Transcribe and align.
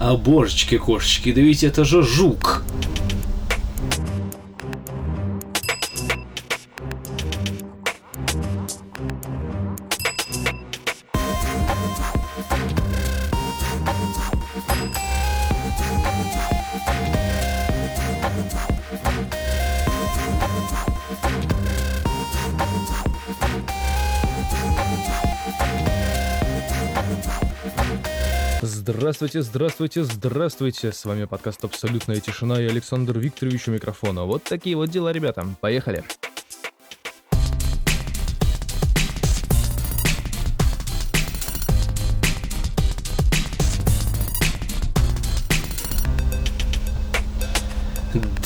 А 0.00 0.16
божечки, 0.16 0.78
кошечки, 0.78 1.30
да 1.30 1.42
ведь 1.42 1.62
это 1.62 1.84
же 1.84 2.02
жук. 2.02 2.64
Здравствуйте, 28.62 29.40
здравствуйте, 29.40 30.04
здравствуйте. 30.04 30.92
С 30.92 31.06
вами 31.06 31.24
подкаст 31.24 31.64
«Абсолютная 31.64 32.20
тишина» 32.20 32.60
и 32.60 32.66
Александр 32.66 33.18
Викторович 33.18 33.68
у 33.68 33.70
микрофона. 33.70 34.24
Вот 34.24 34.44
такие 34.44 34.76
вот 34.76 34.90
дела, 34.90 35.12
ребята. 35.12 35.46
Поехали. 35.62 36.04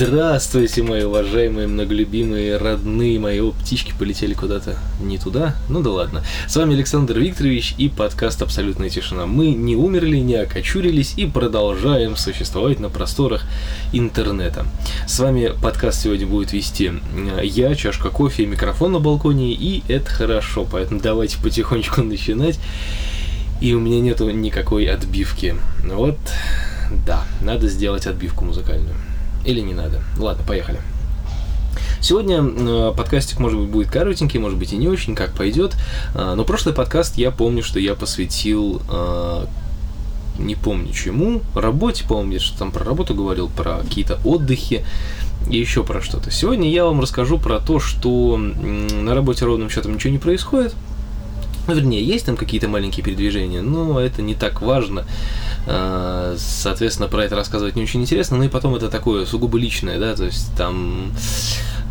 Здравствуйте, 0.06 0.82
мои 0.82 1.02
уважаемые, 1.02 1.66
многолюбимые, 1.66 2.58
родные 2.58 3.18
мои. 3.18 3.40
О, 3.40 3.52
птички 3.52 3.94
полетели 3.98 4.34
куда-то 4.34 4.76
не 5.00 5.16
туда. 5.16 5.56
Ну 5.70 5.80
да 5.80 5.92
ладно. 5.92 6.22
С 6.46 6.54
вами 6.56 6.74
Александр 6.74 7.18
Викторович 7.18 7.74
и 7.78 7.88
подкаст 7.88 8.42
«Абсолютная 8.42 8.90
тишина». 8.90 9.24
Мы 9.24 9.52
не 9.52 9.76
умерли, 9.76 10.18
не 10.18 10.34
окочурились 10.34 11.14
и 11.16 11.24
продолжаем 11.24 12.16
существовать 12.16 12.80
на 12.80 12.90
просторах 12.90 13.46
интернета. 13.94 14.66
С 15.06 15.18
вами 15.20 15.52
подкаст 15.62 16.02
сегодня 16.02 16.26
будет 16.26 16.52
вести 16.52 16.92
э, 17.38 17.40
я, 17.42 17.74
чашка 17.74 18.10
кофе, 18.10 18.44
микрофон 18.44 18.92
на 18.92 19.00
балконе, 19.00 19.54
и 19.54 19.82
это 19.88 20.10
хорошо. 20.10 20.68
Поэтому 20.70 21.00
давайте 21.00 21.38
потихонечку 21.38 22.02
начинать. 22.02 22.60
И 23.62 23.72
у 23.72 23.80
меня 23.80 24.00
нету 24.00 24.28
никакой 24.28 24.84
отбивки. 24.84 25.54
Вот, 25.82 26.18
да, 27.06 27.24
надо 27.40 27.68
сделать 27.68 28.06
отбивку 28.06 28.44
музыкальную. 28.44 28.94
Или 29.44 29.60
не 29.60 29.74
надо? 29.74 30.02
Ладно, 30.18 30.42
поехали. 30.46 30.80
Сегодня 32.00 32.42
э, 32.42 32.92
подкастик, 32.96 33.40
может 33.40 33.58
быть, 33.58 33.70
будет 33.70 33.90
коротенький, 33.90 34.38
может 34.38 34.58
быть, 34.58 34.72
и 34.72 34.76
не 34.76 34.88
очень, 34.88 35.14
как 35.14 35.32
пойдет. 35.32 35.74
Э, 36.14 36.34
но 36.34 36.44
прошлый 36.44 36.74
подкаст 36.74 37.16
я 37.16 37.30
помню, 37.30 37.62
что 37.62 37.78
я 37.78 37.94
посвятил 37.94 38.82
э, 38.90 39.46
не 40.38 40.54
помню 40.54 40.92
чему, 40.92 41.42
работе, 41.54 42.04
помню, 42.06 42.40
что 42.40 42.58
там 42.58 42.72
про 42.72 42.84
работу 42.84 43.14
говорил, 43.14 43.48
про 43.48 43.78
какие-то 43.78 44.18
отдыхи 44.24 44.84
и 45.48 45.56
еще 45.58 45.84
про 45.84 46.00
что-то. 46.00 46.30
Сегодня 46.30 46.70
я 46.70 46.84
вам 46.84 47.00
расскажу 47.00 47.38
про 47.38 47.60
то, 47.60 47.78
что 47.80 48.36
на 48.36 49.14
работе 49.14 49.44
ровным 49.44 49.70
счетом 49.70 49.94
ничего 49.94 50.12
не 50.12 50.18
происходит, 50.18 50.74
ну, 51.66 51.74
вернее, 51.74 52.04
есть 52.04 52.26
там 52.26 52.36
какие-то 52.36 52.68
маленькие 52.68 53.04
передвижения, 53.04 53.62
но 53.62 54.00
это 54.00 54.22
не 54.22 54.34
так 54.34 54.62
важно. 54.62 55.04
А, 55.66 56.34
соответственно, 56.38 57.08
про 57.08 57.24
это 57.24 57.36
рассказывать 57.36 57.76
не 57.76 57.82
очень 57.82 58.02
интересно. 58.02 58.36
Ну 58.36 58.44
и 58.44 58.48
потом 58.48 58.74
это 58.74 58.88
такое 58.88 59.26
сугубо 59.26 59.58
личное, 59.58 59.98
да, 59.98 60.14
то 60.14 60.24
есть 60.24 60.54
там 60.56 61.12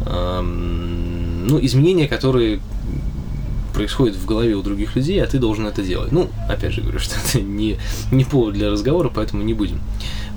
ну, 0.05 1.59
изменения, 1.61 2.07
которые 2.07 2.59
происходят 3.73 4.15
в 4.15 4.25
голове 4.25 4.55
у 4.55 4.61
других 4.61 4.95
людей, 4.95 5.21
а 5.21 5.27
ты 5.27 5.39
должен 5.39 5.65
это 5.65 5.81
делать. 5.81 6.11
Ну, 6.11 6.29
опять 6.47 6.73
же 6.73 6.81
говорю, 6.81 6.99
что 6.99 7.15
это 7.19 7.41
не, 7.41 7.77
не 8.11 8.23
повод 8.23 8.53
для 8.53 8.69
разговора, 8.69 9.11
поэтому 9.13 9.43
не 9.43 9.53
будем 9.53 9.79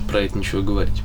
про 0.07 0.21
это 0.21 0.37
ничего 0.37 0.61
говорить. 0.61 1.01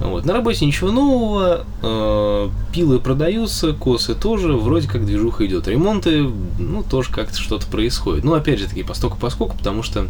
Вот. 0.00 0.24
На 0.24 0.32
работе 0.32 0.64
ничего 0.64 0.90
нового, 0.90 1.64
э, 1.82 2.48
пилы 2.72 3.00
продаются, 3.00 3.72
косы 3.72 4.14
тоже, 4.14 4.52
вроде 4.52 4.88
как 4.88 5.04
движуха 5.04 5.44
идет. 5.46 5.66
Ремонты, 5.66 6.30
ну, 6.58 6.82
тоже 6.82 7.10
как-то 7.12 7.38
что-то 7.38 7.66
происходит. 7.66 8.24
Ну, 8.24 8.34
опять 8.34 8.60
же 8.60 8.66
таки, 8.66 8.82
постоку 8.82 9.18
поскольку, 9.20 9.56
потому 9.56 9.82
что 9.82 10.06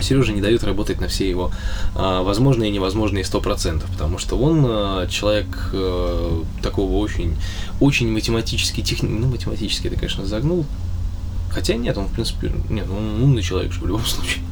Сережа 0.00 0.32
не 0.32 0.40
дает 0.40 0.62
работать 0.62 1.00
на 1.00 1.08
все 1.08 1.28
его 1.28 1.50
э, 1.96 2.22
возможные 2.22 2.70
и 2.70 2.72
невозможные 2.72 3.24
сто 3.24 3.40
процентов, 3.40 3.90
потому 3.90 4.18
что 4.18 4.36
он 4.36 4.64
э, 4.66 5.08
человек 5.10 5.70
э, 5.72 6.42
такого 6.62 6.96
очень, 6.96 7.36
очень 7.80 8.10
математически, 8.12 8.82
техни... 8.82 9.08
ну, 9.08 9.28
математически 9.28 9.88
это, 9.88 9.96
конечно, 9.96 10.24
загнул, 10.26 10.66
Хотя 11.50 11.74
нет, 11.74 11.96
он, 11.96 12.06
в 12.06 12.12
принципе, 12.12 12.52
нет, 12.68 12.86
он 12.90 13.22
умный 13.22 13.42
человек 13.42 13.72
в 13.72 13.86
любом 13.86 14.04
случае. 14.04 14.44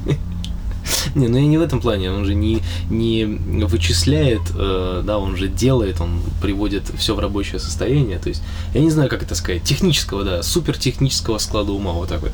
Не, 1.14 1.28
ну 1.28 1.38
я 1.38 1.46
не 1.46 1.58
в 1.58 1.62
этом 1.62 1.80
плане, 1.80 2.10
он 2.10 2.24
же 2.24 2.34
не, 2.34 2.62
не 2.90 3.24
вычисляет, 3.24 4.40
э, 4.54 5.02
да, 5.04 5.18
он 5.18 5.36
же 5.36 5.48
делает, 5.48 6.00
он 6.00 6.20
приводит 6.42 6.84
все 6.96 7.14
в 7.14 7.18
рабочее 7.18 7.60
состояние, 7.60 8.18
то 8.18 8.28
есть, 8.28 8.42
я 8.74 8.80
не 8.80 8.90
знаю, 8.90 9.08
как 9.08 9.22
это 9.22 9.34
сказать, 9.34 9.62
технического, 9.62 10.24
да, 10.24 10.42
супер 10.42 10.76
технического 10.76 11.38
склада 11.38 11.72
ума, 11.72 11.92
вот 11.92 12.08
так 12.08 12.20
вот, 12.22 12.32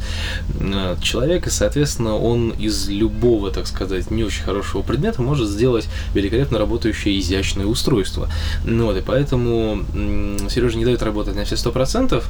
э, 0.61 0.97
человек, 1.03 1.47
и, 1.47 1.51
соответственно, 1.51 2.17
он 2.17 2.51
из 2.51 2.89
любого, 2.89 3.51
так 3.51 3.67
сказать, 3.67 4.11
не 4.11 4.25
очень 4.25 4.43
хорошего 4.43 4.83
предмета 4.83 5.23
может 5.23 5.49
сделать 5.49 5.89
великолепно 6.15 6.59
работающее 6.59 7.19
изящное 7.19 7.67
устройство. 7.67 8.29
Ну 8.65 8.87
вот, 8.87 8.97
и 8.97 9.01
поэтому 9.01 9.85
Сережа 10.51 10.79
не 10.79 10.85
дает 10.85 11.03
работать 11.03 11.37
на 11.37 11.45
все 11.45 11.57
сто 11.57 11.73
процентов, 11.73 12.29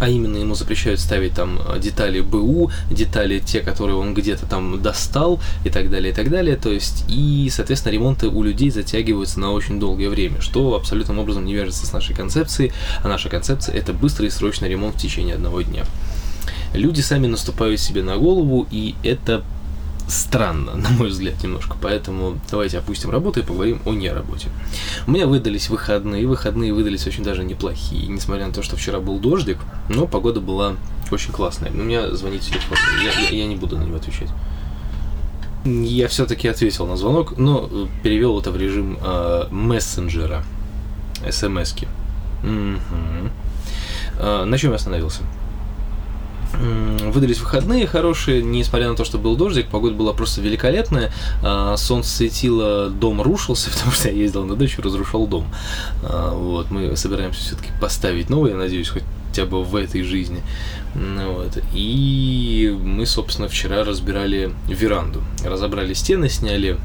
а 0.00 0.08
именно 0.08 0.36
ему 0.36 0.54
запрещают 0.54 1.00
ставить 1.00 1.34
там 1.34 1.60
детали 1.78 2.20
БУ, 2.20 2.70
детали 2.90 3.38
те, 3.38 3.60
которые 3.60 3.96
он 3.96 4.14
где-то 4.14 4.46
там 4.46 4.82
достал 4.82 5.40
и 5.64 5.70
так 5.70 5.90
далее, 5.90 6.12
и 6.12 6.14
так 6.14 6.30
далее. 6.30 6.56
То 6.56 6.70
есть, 6.70 7.04
и, 7.08 7.48
соответственно, 7.50 7.92
ремонты 7.92 8.28
у 8.28 8.42
людей 8.42 8.70
затягиваются 8.70 9.40
на 9.40 9.52
очень 9.52 9.78
долгое 9.78 10.08
время, 10.08 10.40
что 10.40 10.74
абсолютным 10.74 11.18
образом 11.18 11.44
не 11.44 11.54
вяжется 11.54 11.86
с 11.86 11.92
нашей 11.92 12.14
концепцией, 12.14 12.72
а 13.02 13.08
наша 13.08 13.28
концепция 13.28 13.74
это 13.74 13.92
быстрый 13.92 14.26
и 14.26 14.30
срочный 14.30 14.68
ремонт 14.68 14.96
в 14.96 15.00
течение 15.00 15.34
одного 15.34 15.62
дня. 15.62 15.84
Люди 16.72 17.00
сами 17.00 17.28
наступают 17.28 17.80
себе 17.80 18.02
на 18.02 18.16
голову, 18.16 18.66
и 18.70 18.96
это 19.04 19.44
странно, 20.08 20.74
на 20.76 20.90
мой 20.90 21.08
взгляд, 21.08 21.42
немножко. 21.42 21.76
Поэтому 21.80 22.38
давайте 22.50 22.78
опустим 22.78 23.10
работу 23.10 23.40
и 23.40 23.42
поговорим 23.42 23.80
о 23.84 23.92
неработе. 23.92 24.48
У 25.06 25.10
меня 25.10 25.26
выдались 25.26 25.68
выходные, 25.68 26.26
выходные 26.26 26.72
выдались 26.72 27.06
очень 27.06 27.24
даже 27.24 27.44
неплохие. 27.44 28.06
Несмотря 28.06 28.46
на 28.46 28.52
то, 28.52 28.62
что 28.62 28.76
вчера 28.76 29.00
был 29.00 29.18
дождик, 29.18 29.58
но 29.88 30.06
погода 30.06 30.40
была 30.40 30.74
очень 31.10 31.32
классная. 31.32 31.70
У 31.70 31.76
меня 31.76 32.14
звонит 32.14 32.42
телефон, 32.42 32.76
я, 33.02 33.12
я, 33.28 33.28
я 33.28 33.46
не 33.46 33.56
буду 33.56 33.78
на 33.78 33.84
него 33.84 33.96
отвечать. 33.96 34.28
Я 35.64 36.08
все-таки 36.08 36.46
ответил 36.48 36.86
на 36.86 36.96
звонок, 36.96 37.38
но 37.38 37.70
перевел 38.02 38.38
это 38.38 38.50
в 38.50 38.56
режим 38.56 38.98
э, 39.00 39.46
мессенджера, 39.50 40.44
смс-ки. 41.30 41.88
Угу. 42.42 43.30
Э, 44.18 44.44
на 44.44 44.58
чем 44.58 44.70
я 44.70 44.76
остановился? 44.76 45.22
Выдались 46.58 47.40
выходные 47.40 47.86
хорошие, 47.86 48.42
несмотря 48.42 48.88
на 48.88 48.96
то, 48.96 49.04
что 49.04 49.18
был 49.18 49.36
дождик, 49.36 49.68
погода 49.68 49.94
была 49.94 50.12
просто 50.12 50.40
великолепная. 50.40 51.12
А, 51.42 51.76
солнце 51.76 52.10
светило, 52.10 52.88
дом 52.90 53.20
рушился, 53.22 53.70
потому 53.74 53.92
что 53.92 54.08
я 54.08 54.14
ездил 54.14 54.44
на 54.44 54.56
дачу, 54.56 54.82
разрушал 54.82 55.26
дом. 55.26 55.46
А, 56.02 56.34
вот, 56.34 56.70
мы 56.70 56.96
собираемся 56.96 57.40
все-таки 57.40 57.70
поставить 57.80 58.30
новый, 58.30 58.52
я 58.52 58.56
надеюсь, 58.56 58.88
хотя 58.88 59.46
бы 59.46 59.64
в 59.64 59.74
этой 59.76 60.02
жизни. 60.02 60.42
Вот. 60.94 61.58
И 61.72 62.76
мы, 62.82 63.04
собственно, 63.06 63.48
вчера 63.48 63.84
разбирали 63.84 64.52
веранду. 64.68 65.22
Разобрали 65.44 65.92
стены, 65.94 66.28
сняли 66.28 66.78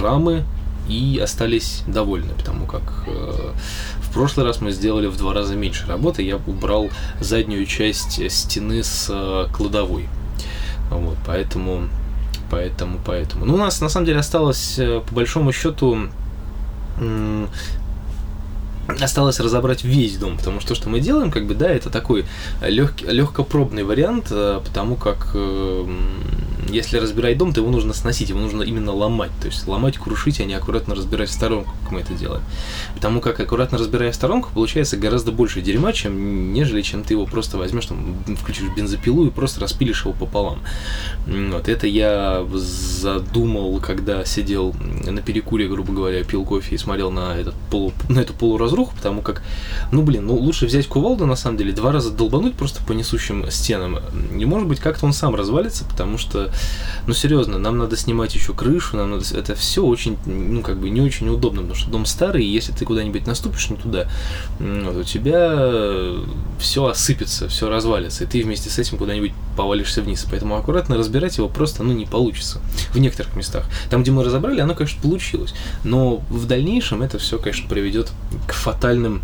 рамы 0.00 0.44
и 0.88 1.20
остались 1.22 1.82
довольны, 1.86 2.32
потому 2.36 2.66
как 2.66 3.04
э, 3.06 3.52
в 4.12 4.14
прошлый 4.14 4.44
раз 4.44 4.60
мы 4.60 4.72
сделали 4.72 5.06
в 5.06 5.16
два 5.16 5.32
раза 5.32 5.56
меньше 5.56 5.86
работы. 5.86 6.22
Я 6.22 6.36
убрал 6.36 6.90
заднюю 7.18 7.64
часть 7.64 8.30
стены 8.30 8.84
с 8.84 9.08
э, 9.08 9.46
кладовой. 9.50 10.06
Вот, 10.90 11.16
поэтому, 11.26 11.88
поэтому, 12.50 13.00
поэтому. 13.02 13.46
Ну, 13.46 13.54
у 13.54 13.56
нас 13.56 13.80
на 13.80 13.88
самом 13.88 14.04
деле 14.04 14.18
осталось, 14.18 14.78
э, 14.78 15.00
по 15.00 15.14
большому 15.14 15.50
счету, 15.50 15.96
осталось 19.00 19.40
разобрать 19.40 19.82
весь 19.82 20.18
дом, 20.18 20.36
потому 20.36 20.60
что 20.60 20.68
то, 20.68 20.74
что 20.74 20.90
мы 20.90 21.00
делаем, 21.00 21.30
как 21.30 21.46
бы, 21.46 21.54
да, 21.54 21.70
это 21.70 21.88
такой 21.88 22.26
легкий, 22.60 23.06
легкопробный 23.06 23.82
вариант, 23.82 24.26
э, 24.30 24.60
потому 24.62 24.96
как 24.96 25.34
если 26.68 26.98
разбирать 26.98 27.38
дом, 27.38 27.52
то 27.52 27.60
его 27.60 27.70
нужно 27.70 27.92
сносить, 27.92 28.28
его 28.28 28.40
нужно 28.40 28.62
именно 28.62 28.92
ломать. 28.92 29.30
То 29.40 29.46
есть 29.46 29.66
ломать, 29.66 29.98
крушить, 29.98 30.40
а 30.40 30.44
не 30.44 30.54
аккуратно 30.54 30.94
разбирать 30.94 31.28
в 31.28 31.32
сторонку, 31.32 31.72
как 31.82 31.92
мы 31.92 32.00
это 32.00 32.14
делаем. 32.14 32.42
Потому 32.94 33.20
как 33.20 33.38
аккуратно 33.40 33.78
разбирая 33.78 34.12
сторонку, 34.12 34.50
получается 34.52 34.96
гораздо 34.96 35.32
больше 35.32 35.60
дерьма, 35.60 35.92
чем 35.92 36.52
нежели 36.52 36.82
чем 36.82 37.04
ты 37.04 37.14
его 37.14 37.26
просто 37.26 37.58
возьмешь, 37.58 37.86
там, 37.86 38.16
включишь 38.40 38.68
бензопилу 38.76 39.26
и 39.26 39.30
просто 39.30 39.60
распилишь 39.60 40.04
его 40.04 40.12
пополам. 40.12 40.60
Вот 41.26 41.68
это 41.68 41.86
я 41.86 42.46
задумал, 42.54 43.80
когда 43.80 44.24
сидел 44.24 44.74
на 45.04 45.20
перекуре, 45.22 45.68
грубо 45.68 45.92
говоря, 45.92 46.24
пил 46.24 46.44
кофе 46.44 46.74
и 46.74 46.78
смотрел 46.78 47.10
на, 47.10 47.36
этот 47.36 47.54
полу, 47.70 47.92
на 48.08 48.20
эту 48.20 48.32
полуразруху, 48.34 48.94
потому 48.94 49.22
как, 49.22 49.42
ну 49.90 50.02
блин, 50.02 50.26
ну 50.26 50.36
лучше 50.36 50.66
взять 50.66 50.86
кувалду, 50.86 51.26
на 51.26 51.36
самом 51.36 51.56
деле, 51.56 51.72
два 51.72 51.92
раза 51.92 52.10
долбануть 52.10 52.54
просто 52.54 52.82
по 52.84 52.92
несущим 52.92 53.50
стенам. 53.50 53.98
Не 54.32 54.44
может 54.44 54.68
быть, 54.68 54.80
как-то 54.80 55.06
он 55.06 55.12
сам 55.12 55.34
развалится, 55.34 55.84
потому 55.84 56.18
что 56.18 56.51
ну 57.06 57.14
серьезно, 57.14 57.58
нам 57.58 57.78
надо 57.78 57.96
снимать 57.96 58.34
еще 58.34 58.52
крышу, 58.52 58.96
нам 58.96 59.10
надо, 59.10 59.24
это 59.36 59.54
все 59.54 59.84
очень, 59.84 60.16
ну 60.26 60.62
как 60.62 60.78
бы 60.78 60.90
не 60.90 61.00
очень 61.00 61.28
удобно, 61.28 61.62
потому 61.62 61.78
что 61.78 61.90
дом 61.90 62.06
старый, 62.06 62.44
и 62.44 62.48
если 62.48 62.72
ты 62.72 62.84
куда-нибудь 62.84 63.26
наступишь 63.26 63.70
не 63.70 63.76
туда, 63.76 64.08
вот, 64.58 64.96
у 64.96 65.02
тебя 65.04 66.14
все 66.58 66.86
осыпется, 66.86 67.48
все 67.48 67.68
развалится, 67.68 68.24
и 68.24 68.26
ты 68.26 68.42
вместе 68.42 68.70
с 68.70 68.78
этим 68.78 68.98
куда-нибудь 68.98 69.32
повалишься 69.56 70.02
вниз, 70.02 70.26
поэтому 70.28 70.56
аккуратно 70.56 70.96
разбирать 70.96 71.38
его 71.38 71.48
просто, 71.48 71.82
ну, 71.82 71.92
не 71.92 72.06
получится 72.06 72.60
в 72.92 72.98
некоторых 72.98 73.34
местах. 73.36 73.64
Там, 73.90 74.02
где 74.02 74.10
мы 74.10 74.24
разобрали, 74.24 74.60
оно, 74.60 74.74
конечно, 74.74 75.00
получилось, 75.02 75.54
но 75.84 76.22
в 76.30 76.46
дальнейшем 76.46 77.02
это 77.02 77.18
все, 77.18 77.38
конечно, 77.38 77.68
приведет 77.68 78.12
к 78.46 78.52
фатальным 78.52 79.22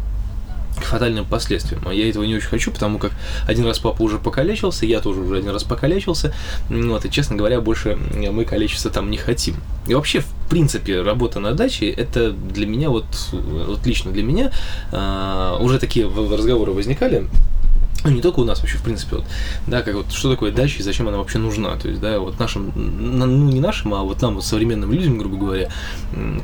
фатальным 0.85 1.25
последствиям. 1.25 1.83
А 1.87 1.93
я 1.93 2.09
этого 2.09 2.25
не 2.25 2.35
очень 2.35 2.49
хочу, 2.49 2.71
потому 2.71 2.99
как 2.99 3.13
один 3.47 3.67
раз 3.67 3.79
папа 3.79 4.03
уже 4.03 4.19
покалечился, 4.19 4.87
я 4.87 5.01
тоже 5.01 5.21
уже 5.21 5.39
один 5.39 5.51
раз 5.51 5.65
покалечился, 5.65 6.35
вот, 6.69 7.05
и, 7.05 7.11
честно 7.11 7.37
говоря, 7.37 7.61
больше 7.61 7.99
мы 8.15 8.45
калечиться 8.45 8.91
там 8.91 9.11
не 9.11 9.17
хотим. 9.17 9.57
И 9.87 9.95
вообще, 9.95 10.21
в 10.21 10.51
принципе, 10.51 11.03
работа 11.03 11.41
на 11.41 11.53
даче, 11.53 11.91
это 11.91 12.31
для 12.31 12.67
меня, 12.67 12.91
вот, 12.91 13.07
вот 13.33 13.87
лично 13.87 14.13
для 14.13 14.23
меня, 14.23 14.53
э, 14.93 15.57
уже 15.61 15.79
такие 15.79 16.07
разговоры 16.07 16.73
возникали, 16.73 17.29
ну, 18.05 18.11
не 18.11 18.23
только 18.23 18.41
у 18.41 18.45
нас, 18.45 18.61
вообще, 18.61 18.79
в 18.79 18.83
принципе, 18.83 19.17
вот, 19.17 19.25
да, 19.67 19.83
как 19.83 19.95
вот, 19.95 20.12
что 20.12 20.31
такое 20.31 20.53
дача 20.53 20.79
и 20.79 20.83
зачем 20.83 21.09
она 21.09 21.19
вообще 21.19 21.39
нужна, 21.39 21.77
то 21.77 21.89
есть, 21.89 22.00
да, 22.00 22.21
вот 22.21 22.39
нашим, 22.39 22.73
ну, 22.77 23.27
не 23.27 23.61
нашим, 23.61 23.93
а 23.93 24.03
вот 24.03 24.23
нам, 24.23 24.37
вот, 24.37 24.45
современным 24.45 24.93
людям, 24.93 25.19
грубо 25.19 25.37
говоря, 25.37 25.69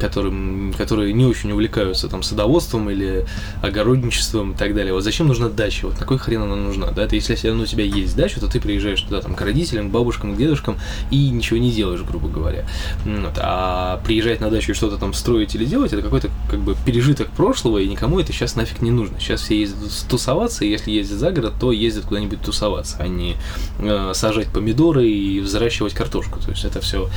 которым, 0.00 0.74
которые 0.76 1.12
не 1.12 1.24
очень 1.24 1.52
увлекаются, 1.52 2.08
там, 2.08 2.24
садоводством 2.24 2.90
или 2.90 3.24
огородничеством 3.62 4.52
и 4.52 4.56
так 4.56 4.74
далее, 4.74 4.92
вот, 4.92 5.04
зачем 5.04 5.28
нужна 5.28 5.48
дача, 5.48 5.86
вот, 5.86 5.96
какой 5.96 6.18
хрен 6.18 6.42
она 6.42 6.56
нужна, 6.56 6.90
да, 6.90 7.06
ты, 7.06 7.16
если 7.16 7.50
ну, 7.50 7.62
у 7.62 7.66
тебя 7.66 7.84
есть 7.84 8.16
дача, 8.16 8.40
то 8.40 8.48
ты 8.48 8.60
приезжаешь 8.60 9.00
туда, 9.02 9.20
там, 9.20 9.34
к 9.34 9.40
родителям, 9.40 9.90
к 9.90 9.92
бабушкам, 9.92 10.34
к 10.34 10.36
дедушкам 10.36 10.76
и 11.10 11.30
ничего 11.30 11.58
не 11.58 11.70
делаешь, 11.70 12.02
грубо 12.02 12.28
говоря, 12.28 12.66
вот, 13.04 13.34
а 13.36 14.02
приезжать 14.04 14.40
на 14.40 14.50
дачу 14.50 14.72
и 14.72 14.74
что-то 14.74 14.98
там 14.98 15.14
строить 15.14 15.54
или 15.54 15.64
делать, 15.64 15.92
это 15.92 16.02
какой-то, 16.02 16.30
как 16.50 16.60
бы, 16.60 16.76
пережиток 16.84 17.28
прошлого, 17.28 17.78
и 17.78 17.88
никому 17.88 18.18
это 18.18 18.32
сейчас 18.32 18.56
нафиг 18.56 18.82
не 18.82 18.90
нужно, 18.90 19.20
сейчас 19.20 19.42
все 19.42 19.60
ездят 19.60 19.78
тусоваться, 20.08 20.64
и 20.64 20.68
если 20.68 20.90
ездят 20.90 21.20
за 21.20 21.30
город, 21.30 21.43
негра, 21.44 21.52
то 21.58 21.72
ездят 21.72 22.04
куда-нибудь 22.04 22.40
тусоваться, 22.40 22.96
а 22.98 23.08
не 23.08 23.36
э, 23.78 24.12
сажать 24.14 24.48
помидоры 24.48 25.08
и 25.08 25.40
взращивать 25.40 25.94
картошку. 25.94 26.40
То 26.40 26.50
есть 26.50 26.64
это 26.64 26.80
все 26.80 27.08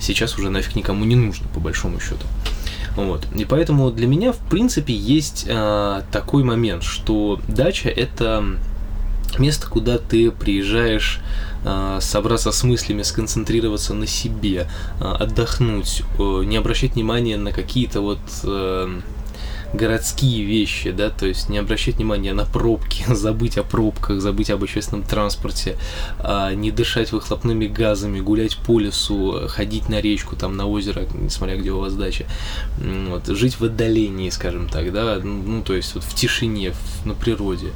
сейчас 0.00 0.38
уже 0.38 0.50
нафиг 0.50 0.76
никому 0.76 1.04
не 1.04 1.16
нужно, 1.16 1.46
по 1.54 1.60
большому 1.60 2.00
счету. 2.00 2.26
Вот. 2.96 3.26
И 3.34 3.44
поэтому 3.44 3.90
для 3.90 4.06
меня, 4.06 4.32
в 4.32 4.38
принципе, 4.38 4.94
есть 4.94 5.46
э, 5.48 6.02
такой 6.12 6.44
момент, 6.44 6.84
что 6.84 7.40
дача 7.48 7.88
это 7.88 8.44
место, 9.38 9.68
куда 9.68 9.98
ты 9.98 10.30
приезжаешь 10.30 11.20
э, 11.64 11.98
собраться 12.00 12.52
с 12.52 12.62
мыслями, 12.62 13.02
сконцентрироваться 13.02 13.94
на 13.94 14.06
себе, 14.06 14.68
э, 15.00 15.04
отдохнуть, 15.04 16.02
э, 16.20 16.42
не 16.44 16.56
обращать 16.56 16.94
внимания 16.94 17.36
на 17.36 17.50
какие-то 17.50 18.00
вот 18.00 18.20
э, 18.44 19.00
городские 19.74 20.44
вещи, 20.44 20.90
да, 20.90 21.10
то 21.10 21.26
есть 21.26 21.48
не 21.48 21.58
обращать 21.58 21.96
внимания 21.96 22.32
на 22.32 22.44
пробки, 22.44 23.04
забыть 23.12 23.58
о 23.58 23.62
пробках, 23.62 24.20
забыть 24.20 24.50
об 24.50 24.62
общественном 24.62 25.04
транспорте, 25.04 25.76
а, 26.18 26.54
не 26.54 26.70
дышать 26.70 27.12
выхлопными 27.12 27.66
газами, 27.66 28.20
гулять 28.20 28.56
по 28.56 28.78
лесу, 28.78 29.48
ходить 29.48 29.88
на 29.88 30.00
речку, 30.00 30.36
там, 30.36 30.56
на 30.56 30.66
озеро, 30.66 31.06
несмотря 31.14 31.56
где 31.56 31.70
у 31.70 31.80
вас 31.80 31.94
дача, 31.94 32.26
вот, 32.78 33.26
жить 33.26 33.60
в 33.60 33.64
отдалении, 33.64 34.30
скажем 34.30 34.68
так, 34.68 34.92
да, 34.92 35.18
ну, 35.22 35.42
ну 35.42 35.62
то 35.62 35.74
есть 35.74 35.94
вот 35.94 36.04
в 36.04 36.14
тишине, 36.14 36.72
в, 36.72 37.06
на 37.06 37.14
природе, 37.14 37.72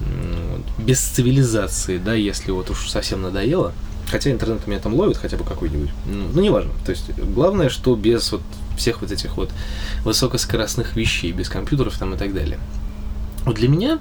вот, 0.00 0.84
без 0.84 1.00
цивилизации, 1.00 1.98
да, 1.98 2.14
если 2.14 2.50
вот 2.50 2.70
уж 2.70 2.88
совсем 2.88 3.22
надоело, 3.22 3.72
Хотя 4.08 4.30
интернет 4.30 4.64
меня 4.68 4.78
там 4.78 4.94
ловит 4.94 5.16
хотя 5.16 5.36
бы 5.36 5.42
какой-нибудь. 5.44 5.90
Ну, 6.06 6.28
ну, 6.32 6.40
неважно. 6.40 6.70
То 6.84 6.92
есть, 6.92 7.10
главное, 7.18 7.68
что 7.68 7.96
без 7.96 8.30
вот 8.30 8.40
всех 8.76 9.00
вот 9.02 9.10
этих 9.12 9.36
вот 9.36 9.50
высокоскоростных 10.04 10.96
вещей, 10.96 11.32
без 11.32 11.48
компьютеров 11.48 11.98
там 11.98 12.14
и 12.14 12.16
так 12.16 12.34
далее. 12.34 12.58
Вот 13.44 13.56
для 13.56 13.68
меня 13.68 13.98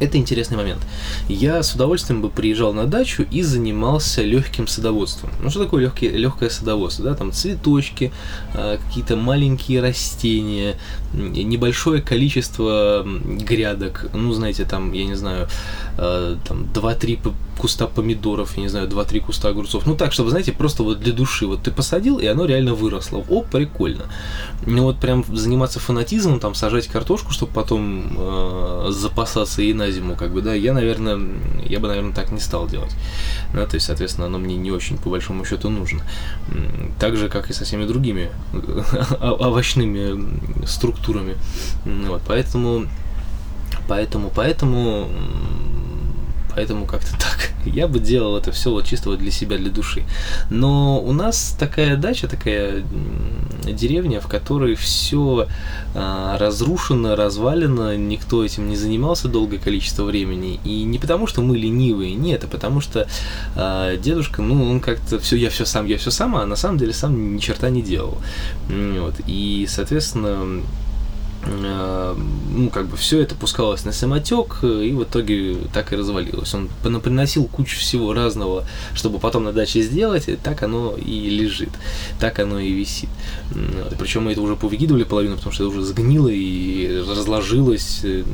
это 0.00 0.16
интересный 0.16 0.56
момент. 0.56 0.80
Я 1.28 1.62
с 1.62 1.74
удовольствием 1.74 2.22
бы 2.22 2.30
приезжал 2.30 2.72
на 2.72 2.86
дачу 2.86 3.26
и 3.30 3.42
занимался 3.42 4.22
легким 4.22 4.68
садоводством. 4.68 5.30
Ну 5.42 5.50
что 5.50 5.64
такое 5.64 5.82
легкие, 5.82 6.12
легкое 6.12 6.50
садоводство? 6.50 7.04
Да, 7.04 7.14
там 7.14 7.32
цветочки, 7.32 8.12
а, 8.54 8.78
какие-то 8.78 9.16
маленькие 9.16 9.80
растения, 9.80 10.76
небольшое 11.12 12.00
количество 12.00 13.04
грядок. 13.04 14.08
Ну, 14.14 14.32
знаете, 14.32 14.64
там, 14.64 14.92
я 14.92 15.04
не 15.04 15.14
знаю, 15.14 15.48
а, 15.96 16.38
там 16.46 16.64
2-3 16.72 17.20
куста 17.58 17.86
помидоров, 17.86 18.56
я 18.56 18.62
не 18.62 18.68
знаю, 18.68 18.88
2-3 18.88 19.20
куста 19.20 19.48
огурцов. 19.48 19.86
Ну 19.86 19.94
так, 19.94 20.12
чтобы, 20.12 20.30
знаете, 20.30 20.52
просто 20.52 20.82
вот 20.82 21.00
для 21.00 21.12
души. 21.12 21.46
Вот 21.46 21.62
ты 21.62 21.70
посадил, 21.70 22.18
и 22.18 22.26
оно 22.26 22.46
реально 22.46 22.74
выросло. 22.74 23.24
О, 23.28 23.42
прикольно. 23.42 24.04
Ну 24.64 24.84
вот 24.84 24.98
прям 24.98 25.24
заниматься 25.34 25.80
фанатизмом, 25.80 26.40
там 26.40 26.54
сажать 26.54 26.86
картошку, 26.86 27.32
чтобы 27.32 27.52
потом 27.52 28.16
э, 28.16 28.86
запасаться 28.90 29.62
и 29.62 29.72
на 29.74 29.90
зиму, 29.90 30.16
как 30.16 30.32
бы, 30.32 30.40
да, 30.40 30.54
я, 30.54 30.72
наверное, 30.72 31.20
я 31.66 31.80
бы, 31.80 31.88
наверное, 31.88 32.14
так 32.14 32.30
не 32.32 32.40
стал 32.40 32.68
делать. 32.68 32.94
Да, 33.52 33.66
то 33.66 33.74
есть, 33.74 33.86
соответственно, 33.86 34.26
оно 34.26 34.38
мне 34.38 34.56
не 34.56 34.70
очень, 34.70 34.96
по 34.96 35.10
большому 35.10 35.44
счету, 35.44 35.68
нужно. 35.68 36.02
Так 36.98 37.16
же, 37.16 37.28
как 37.28 37.50
и 37.50 37.52
со 37.52 37.64
всеми 37.64 37.84
другими 37.84 38.30
овощными 39.20 40.66
структурами. 40.66 41.36
Вот, 41.84 42.22
поэтому, 42.26 42.86
поэтому, 43.88 44.30
поэтому 44.34 45.08
Поэтому 46.58 46.86
как-то 46.86 47.12
так. 47.12 47.47
Я 47.68 47.88
бы 47.88 47.98
делал 47.98 48.36
это 48.36 48.52
все 48.52 48.70
вот 48.70 48.86
чисто 48.86 49.10
вот 49.10 49.18
для 49.18 49.30
себя, 49.30 49.56
для 49.56 49.70
души. 49.70 50.04
Но 50.50 51.00
у 51.00 51.12
нас 51.12 51.56
такая 51.58 51.96
дача, 51.96 52.28
такая 52.28 52.84
деревня, 53.64 54.20
в 54.20 54.28
которой 54.28 54.74
все 54.74 55.46
а, 55.94 56.38
разрушено, 56.38 57.16
развалено, 57.16 57.96
никто 57.96 58.44
этим 58.44 58.68
не 58.68 58.76
занимался 58.76 59.28
долгое 59.28 59.58
количество 59.58 60.04
времени. 60.04 60.60
И 60.64 60.84
не 60.84 60.98
потому, 60.98 61.26
что 61.26 61.42
мы 61.42 61.56
ленивые, 61.56 62.14
нет, 62.14 62.44
а 62.44 62.46
потому 62.46 62.80
что 62.80 63.08
а, 63.56 63.96
дедушка, 63.96 64.42
ну, 64.42 64.70
он 64.70 64.80
как-то 64.80 65.18
все, 65.18 65.36
я 65.36 65.50
все 65.50 65.64
сам, 65.64 65.86
я 65.86 65.98
все 65.98 66.10
сам, 66.10 66.36
а 66.36 66.46
на 66.46 66.56
самом 66.56 66.78
деле 66.78 66.92
сам 66.92 67.36
ни 67.36 67.38
черта 67.38 67.70
не 67.70 67.82
делал. 67.82 68.18
Вот. 68.68 69.14
И, 69.26 69.66
соответственно, 69.68 70.28
Э, 70.28 70.62
ну, 71.46 72.70
как 72.70 72.88
бы 72.88 72.96
все 72.96 73.20
это 73.20 73.34
пускалось 73.34 73.84
на 73.84 73.92
самотек, 73.92 74.58
и 74.62 74.92
в 74.92 75.04
итоге 75.04 75.56
так 75.72 75.92
и 75.92 75.96
развалилось. 75.96 76.52
Он 76.54 76.68
приносил 77.00 77.44
кучу 77.44 77.78
всего 77.78 78.12
разного, 78.12 78.64
чтобы 78.94 79.18
потом 79.18 79.44
на 79.44 79.52
даче 79.52 79.82
сделать, 79.82 80.28
и 80.28 80.36
так 80.36 80.62
оно 80.62 80.96
и 80.96 81.30
лежит, 81.30 81.70
так 82.18 82.38
оно 82.38 82.58
и 82.58 82.72
висит. 82.72 83.08
Причем 83.98 84.24
мы 84.24 84.32
это 84.32 84.42
уже 84.42 84.56
повыкидывали 84.56 85.04
половину, 85.04 85.36
потому 85.36 85.52
что 85.52 85.64
это 85.64 85.72
уже 85.72 85.82
сгнило 85.86 86.28
и 86.28 87.02
разложилось, 87.08 88.00
э, 88.02 88.24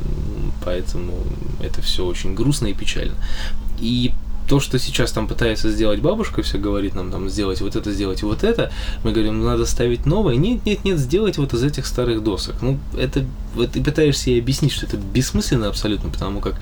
поэтому 0.63 1.13
это 1.61 1.81
все 1.81 2.05
очень 2.05 2.33
грустно 2.33 2.67
и 2.67 2.73
печально. 2.73 3.15
И 3.79 4.11
то, 4.47 4.59
что 4.59 4.79
сейчас 4.79 5.11
там 5.11 5.27
пытается 5.27 5.69
сделать 5.71 5.99
бабушка, 5.99 6.41
все 6.41 6.57
говорит 6.57 6.95
нам 6.95 7.11
там 7.11 7.29
сделать 7.29 7.61
вот 7.61 7.75
это, 7.75 7.91
сделать 7.91 8.23
вот 8.23 8.43
это, 8.43 8.71
мы 9.03 9.11
говорим, 9.11 9.39
ну 9.39 9.45
надо 9.45 9.65
ставить 9.65 10.05
новое. 10.05 10.35
Нет, 10.35 10.65
нет, 10.65 10.83
нет, 10.83 10.97
сделать 10.99 11.37
вот 11.37 11.53
из 11.53 11.63
этих 11.63 11.85
старых 11.85 12.23
досок. 12.23 12.55
Ну, 12.61 12.79
это, 12.97 13.25
ты 13.55 13.83
пытаешься 13.83 14.29
ей 14.29 14.41
объяснить, 14.41 14.71
что 14.71 14.85
это 14.85 14.97
бессмысленно 14.97 15.67
абсолютно, 15.67 16.09
потому 16.09 16.41
как 16.41 16.55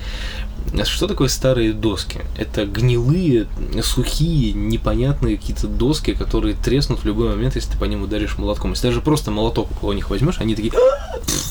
что 0.85 1.07
такое 1.07 1.27
старые 1.27 1.73
доски? 1.73 2.21
Это 2.37 2.65
гнилые, 2.65 3.47
сухие, 3.83 4.53
непонятные 4.53 5.37
какие-то 5.37 5.67
доски, 5.67 6.13
которые 6.13 6.55
треснут 6.55 7.01
в 7.01 7.05
любой 7.05 7.29
момент, 7.29 7.55
если 7.55 7.71
ты 7.71 7.77
по 7.77 7.85
ним 7.85 8.03
ударишь 8.03 8.37
молотком. 8.37 8.71
Если 8.71 8.87
даже 8.87 9.01
просто 9.01 9.29
молоток 9.29 9.83
у 9.83 9.91
них 9.93 10.09
возьмешь, 10.09 10.39
они 10.39 10.55
такие 10.55 10.73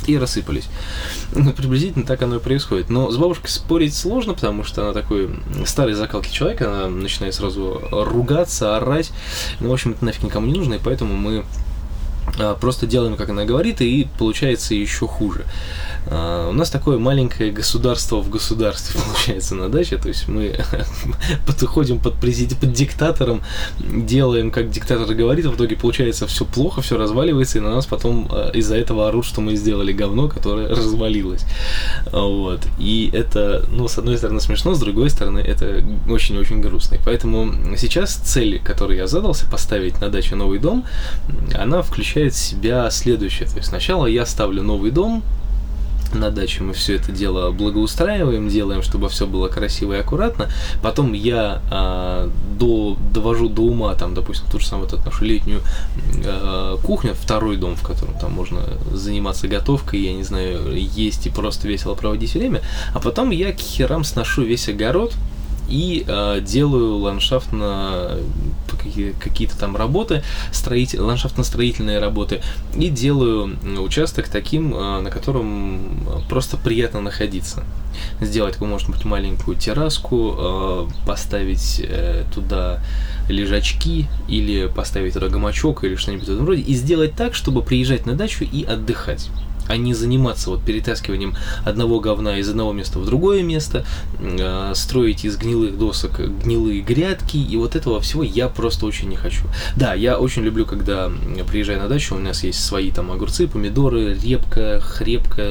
и 0.07 0.19
рассыпались. 0.19 0.69
Ну, 1.35 1.53
приблизительно 1.53 2.05
так 2.05 2.23
оно 2.23 2.37
и 2.37 2.41
происходит. 2.41 2.91
Но 2.91 3.11
с 3.11 3.17
бабушкой 3.17 3.51
спорить 3.51 3.95
сложно, 3.95 4.35
потому 4.35 4.65
что 4.65 4.83
она 4.83 4.93
такой 4.93 5.31
старый 5.67 5.95
закалки 5.95 6.33
человек, 6.33 6.63
она 6.63 6.89
начинает 6.89 7.35
сразу 7.35 7.81
ругаться, 7.91 8.77
орать. 8.77 9.13
Ну, 9.61 9.69
в 9.69 9.73
общем, 9.73 9.93
это 9.93 10.05
нафиг 10.05 10.25
никому 10.25 10.47
не 10.47 10.55
нужно, 10.55 10.75
и 10.75 10.81
поэтому 10.83 11.15
мы 11.15 11.39
а, 11.39 11.45
просто 12.61 12.87
делаем, 12.87 13.17
как 13.17 13.31
она 13.31 13.45
говорит, 13.45 13.81
и 13.81 14.09
получается 14.19 14.75
еще 14.75 15.07
хуже. 15.07 15.45
А, 16.07 16.49
у 16.51 16.53
нас 16.53 16.71
такое 16.71 16.99
маленькое 16.99 17.53
государство 17.53 18.17
в 18.21 18.31
государстве 18.31 19.01
получается 19.07 19.55
на 19.55 19.69
даче, 19.69 19.97
то 19.97 20.09
есть 20.09 20.29
мы 20.29 20.57
подходим 21.47 21.99
под 22.03 22.15
президент, 22.15 22.61
под 22.61 22.73
диктатором, 22.73 23.43
делаем, 23.79 24.51
как 24.51 24.71
диктатор 24.71 25.15
говорит, 25.15 25.47
а 25.47 25.51
в 25.51 25.57
итоге 25.57 25.77
получается 25.77 26.27
все 26.27 26.45
плохо, 26.45 26.83
все 26.83 26.97
разваливается, 26.97 27.59
и 27.59 27.61
на 27.61 27.75
нас 27.75 27.87
потом 27.87 28.27
из-за 28.55 28.77
этого 28.77 29.09
орут, 29.09 29.25
что 29.25 29.41
мы 29.41 29.57
сделали 29.57 29.93
говно, 29.93 30.29
которое 30.29 30.69
развалилось. 30.75 31.45
Вот. 32.11 32.61
И 32.79 33.11
это, 33.13 33.65
ну, 33.71 33.89
с 33.89 33.99
одной 33.99 34.17
стороны 34.17 34.41
смешно, 34.41 34.75
с 34.75 34.81
другой 34.81 35.11
стороны 35.11 35.39
это 35.39 35.85
очень-очень 36.09 36.61
грустно. 36.61 36.97
И 36.97 37.01
поэтому 37.05 37.77
сейчас 37.77 38.15
цель, 38.15 38.61
которую 38.63 38.99
я 38.99 39.07
задался, 39.07 39.47
поставить 39.47 40.01
на 40.01 40.09
даче 40.09 40.35
новый 40.35 40.59
дом, 40.59 40.85
она 41.55 41.83
включает 41.83 42.22
включает 42.23 42.35
в 42.35 42.39
себя 42.39 42.91
следующее. 42.91 43.49
То 43.49 43.57
есть 43.57 43.69
сначала 43.69 44.07
я 44.07 44.27
ставлю 44.27 44.63
новый 44.63 44.91
дом, 44.91 45.23
на 46.15 46.31
даче 46.31 46.63
мы 46.63 46.75
все 46.75 46.97
это 46.97 47.11
дело 47.11 47.51
благоустраиваем, 47.53 48.49
делаем, 48.49 48.83
чтобы 48.83 49.09
все 49.09 49.27
было 49.27 49.49
красиво 49.49 49.95
и 49.95 50.01
аккуратно. 50.01 50.49
Потом 50.83 51.15
я 51.15 51.63
э, 51.71 52.29
до, 52.59 52.99
довожу 53.15 53.49
до 53.49 53.63
ума, 53.63 53.95
там, 53.95 54.15
допустим, 54.15 54.47
ту 54.51 54.61
же 54.61 54.67
самую 54.67 54.91
вот 54.91 55.05
нашу 55.07 55.25
летнюю 55.25 55.63
э, 56.23 56.77
кухню, 56.85 57.15
второй 57.15 57.57
дом, 57.57 57.77
в 57.77 57.83
котором 57.83 58.13
там 58.19 58.33
можно 58.33 58.61
заниматься 58.93 59.49
готовкой, 59.49 60.01
я 60.01 60.13
не 60.13 60.23
знаю, 60.23 60.75
есть 60.75 61.27
и 61.27 61.31
просто 61.31 61.67
весело 61.67 61.95
проводить 61.95 62.35
время. 62.35 62.61
А 62.93 63.01
потом 63.01 63.31
я 63.31 63.53
к 63.53 63.59
херам 63.59 64.05
сношу 64.05 64.43
весь 64.43 64.69
огород, 64.69 65.15
и 65.73 66.05
э, 66.07 66.41
делаю 66.43 66.99
ландшафтно 66.99 68.19
какие-то 69.19 69.57
там 69.59 69.75
работы, 69.75 70.23
строитель, 70.53 71.01
ландшафтно-строительные 71.01 71.99
работы, 71.99 72.43
и 72.77 72.91
делаю 72.91 73.57
участок 73.81 74.29
таким, 74.29 74.75
э, 74.75 75.01
на 75.01 75.11
котором 75.11 76.07
просто 76.29 76.59
приятно 76.59 77.01
находиться. 77.01 77.65
Сделать, 78.21 78.61
может 78.61 78.91
быть, 78.91 79.05
маленькую 79.07 79.57
терраску, 79.57 80.35
э, 80.37 80.89
поставить 81.07 81.81
э, 81.83 82.25
туда 82.35 82.81
лежачки 83.31 84.09
или 84.29 84.67
поставить 84.67 85.15
туда 85.15 85.29
гамачок 85.29 85.85
или 85.85 85.97
что-нибудь 85.97 86.29
в 86.29 86.33
этом 86.33 86.47
роде, 86.47 86.61
и 86.61 86.75
сделать 86.75 87.15
так, 87.15 87.35
чтобы 87.35 87.63
приезжать 87.63 88.05
на 88.05 88.13
дачу 88.13 88.45
и 88.45 88.63
отдыхать 88.65 89.31
а 89.73 89.77
не 89.79 89.95
заниматься 89.95 90.51
вот 90.51 90.63
перетаскиванием 90.63 91.35
одного 91.65 91.99
говна 91.99 92.39
из 92.39 92.49
одного 92.51 92.75
места 92.75 92.99
в 92.99 93.07
другое 93.07 93.43
место, 93.43 93.87
э, 94.21 94.73
строить 94.75 95.25
из 95.25 95.39
гнилых 95.39 95.79
досок 95.79 96.21
гнилые 96.21 96.83
грядки, 96.83 97.39
и 97.39 97.57
вот 97.57 97.75
этого 97.75 97.99
всего 98.03 98.23
я 98.23 98.49
просто 98.49 98.85
очень 98.85 99.09
не 99.09 99.17
хочу. 99.17 99.45
Да, 99.75 99.95
я 99.95 100.19
очень 100.19 100.43
люблю, 100.43 100.67
когда 100.67 101.11
приезжаю 101.49 101.81
на 101.81 101.89
дачу, 101.89 102.17
у 102.17 102.19
нас 102.19 102.45
есть 102.45 102.63
свои 102.63 102.91
там 102.91 103.11
огурцы, 103.11 103.49
помидоры, 103.49 104.15
репка, 104.15 104.79
хребка, 104.81 105.51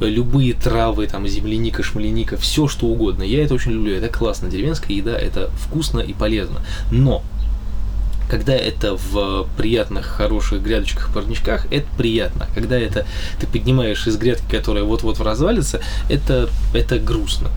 любые 0.00 0.52
травы, 0.52 1.06
там 1.06 1.26
земляника, 1.26 1.82
шмаленика, 1.82 2.36
все 2.36 2.68
что 2.68 2.88
угодно. 2.88 3.22
Я 3.22 3.42
это 3.42 3.54
очень 3.54 3.72
люблю, 3.72 3.94
это 3.94 4.08
классно, 4.08 4.50
деревенская 4.50 4.94
еда, 4.94 5.18
это 5.18 5.50
вкусно 5.58 6.00
и 6.00 6.12
полезно. 6.12 6.60
Но 6.90 7.22
когда 8.30 8.54
это 8.54 8.96
в 8.96 9.48
приятных, 9.56 10.06
хороших 10.06 10.62
грядочках, 10.62 11.12
парничках, 11.12 11.66
это 11.72 11.86
приятно. 11.98 12.46
Когда 12.54 12.78
это 12.78 13.04
ты 13.40 13.46
поднимаешь 13.46 14.06
из 14.06 14.16
грядки, 14.16 14.48
которая 14.48 14.84
вот-вот 14.84 15.20
развалится, 15.20 15.80
это, 16.08 16.48
это 16.72 16.98
грустно. 16.98 17.48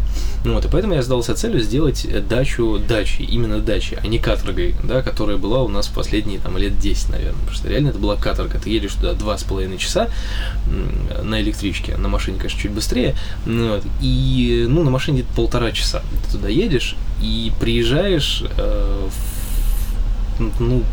Вот, 0.43 0.65
и 0.65 0.67
поэтому 0.67 0.95
я 0.95 1.01
задался 1.01 1.35
целью 1.35 1.61
сделать 1.61 2.05
дачу 2.27 2.77
дачей, 2.85 3.25
именно 3.25 3.59
дачей, 3.59 3.97
а 4.01 4.07
не 4.07 4.19
каторгой, 4.19 4.75
да, 4.83 5.01
которая 5.01 5.37
была 5.37 5.61
у 5.61 5.69
нас 5.69 5.87
последние 5.87 6.39
там, 6.39 6.57
лет 6.57 6.77
10, 6.79 7.09
наверное. 7.09 7.39
Потому 7.39 7.55
что 7.55 7.69
реально 7.69 7.89
это 7.89 7.99
была 7.99 8.17
каторга. 8.17 8.59
Ты 8.59 8.69
едешь 8.71 8.93
туда 8.93 9.13
два 9.13 9.37
с 9.37 9.43
половиной 9.43 9.77
часа 9.77 10.09
на 11.23 11.39
электричке, 11.41 11.95
на 11.97 12.09
машине, 12.09 12.37
конечно, 12.37 12.59
чуть 12.59 12.71
быстрее. 12.71 13.15
Ну, 13.45 13.75
вот, 13.75 13.83
и 14.01 14.65
ну, 14.67 14.83
на 14.83 14.89
машине 14.89 15.23
полтора 15.35 15.71
часа. 15.71 16.01
Ты 16.25 16.37
туда 16.37 16.49
едешь 16.49 16.95
и 17.21 17.53
приезжаешь 17.59 18.43
э, 18.57 19.07
в 19.09 19.42
ну, 20.59 20.83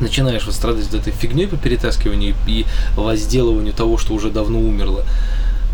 начинаешь 0.00 0.44
вот 0.46 0.54
страдать 0.54 0.92
этой 0.92 1.12
фигней 1.12 1.46
по 1.46 1.56
перетаскиванию 1.56 2.34
и 2.46 2.66
возделыванию 2.96 3.72
того, 3.72 3.98
что 3.98 4.14
уже 4.14 4.30
давно 4.30 4.58
умерло. 4.58 5.04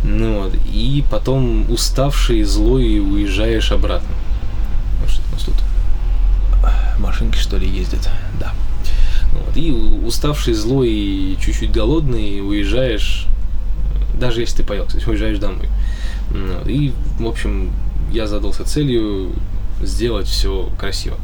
Ну 0.02 0.42
вот, 0.42 0.54
и 0.72 1.04
потом 1.10 1.70
уставший, 1.70 2.42
злой, 2.42 3.00
уезжаешь 3.00 3.72
обратно. 3.72 4.08
Что 5.06 5.22
у 5.28 5.32
нас 5.32 5.44
тут? 5.44 5.54
Машинки, 6.98 7.38
что 7.38 7.56
ли, 7.56 7.68
ездят? 7.68 8.08
Да. 8.38 8.52
Ну 9.32 9.40
вот, 9.46 9.56
и 9.56 9.70
уставший, 9.70 10.54
злой 10.54 11.36
чуть-чуть 11.40 11.72
голодный 11.72 12.40
уезжаешь, 12.40 13.26
даже 14.18 14.40
если 14.40 14.58
ты 14.58 14.62
поел, 14.64 14.86
кстати, 14.86 15.08
уезжаешь 15.08 15.38
домой. 15.38 15.68
Ну 16.30 16.68
и, 16.68 16.92
в 17.18 17.26
общем, 17.26 17.70
я 18.12 18.26
задался 18.26 18.64
целью 18.64 19.32
сделать 19.82 20.26
все 20.26 20.68
красиво. 20.78 21.16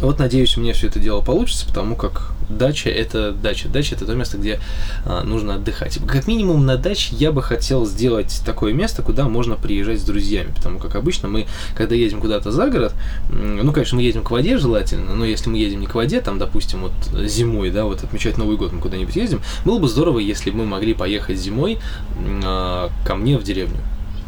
Вот, 0.00 0.18
надеюсь, 0.18 0.56
у 0.56 0.60
меня 0.60 0.74
все 0.74 0.88
это 0.88 0.98
дело 0.98 1.22
получится, 1.22 1.66
потому 1.66 1.96
как 1.96 2.32
дача 2.48 2.90
это 2.90 3.32
дача. 3.32 3.68
Дача 3.68 3.94
это 3.94 4.06
то 4.06 4.14
место, 4.14 4.38
где 4.38 4.60
а, 5.04 5.22
нужно 5.24 5.54
отдыхать. 5.54 5.98
Как 6.06 6.26
минимум 6.26 6.66
на 6.66 6.76
даче 6.76 7.14
я 7.16 7.32
бы 7.32 7.42
хотел 7.42 7.86
сделать 7.86 8.42
такое 8.44 8.72
место, 8.72 9.02
куда 9.02 9.28
можно 9.28 9.56
приезжать 9.56 10.00
с 10.00 10.04
друзьями. 10.04 10.52
Потому 10.54 10.78
как 10.78 10.96
обычно 10.96 11.28
мы, 11.28 11.46
когда 11.74 11.94
едем 11.94 12.20
куда-то 12.20 12.50
за 12.50 12.68
город, 12.68 12.94
ну, 13.30 13.72
конечно, 13.72 13.96
мы 13.96 14.02
едем 14.02 14.22
к 14.22 14.30
воде 14.30 14.58
желательно, 14.58 15.14
но 15.14 15.24
если 15.24 15.48
мы 15.48 15.58
едем 15.58 15.80
не 15.80 15.86
к 15.86 15.94
воде, 15.94 16.20
там, 16.20 16.38
допустим, 16.38 16.82
вот 16.82 17.28
зимой, 17.28 17.70
да, 17.70 17.84
вот 17.84 18.04
отмечать 18.04 18.38
Новый 18.38 18.56
год 18.56 18.72
мы 18.72 18.80
куда-нибудь 18.80 19.16
ездим, 19.16 19.40
было 19.64 19.78
бы 19.78 19.88
здорово, 19.88 20.18
если 20.18 20.50
бы 20.50 20.58
мы 20.58 20.66
могли 20.66 20.94
поехать 20.94 21.38
зимой 21.38 21.78
а, 22.44 22.90
ко 23.04 23.14
мне 23.16 23.38
в 23.38 23.42
деревню 23.42 23.78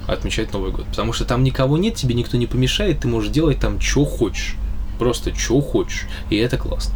отмечать 0.06 0.54
Новый 0.54 0.72
год. 0.72 0.86
Потому 0.86 1.12
что 1.12 1.26
там 1.26 1.44
никого 1.44 1.76
нет, 1.76 1.94
тебе 1.94 2.14
никто 2.14 2.38
не 2.38 2.46
помешает, 2.46 3.00
ты 3.00 3.08
можешь 3.08 3.30
делать 3.30 3.60
там, 3.60 3.78
что 3.78 4.06
хочешь 4.06 4.56
просто 4.98 5.34
что 5.34 5.60
хочешь, 5.60 6.06
и 6.30 6.36
это 6.36 6.56
классно. 6.56 6.94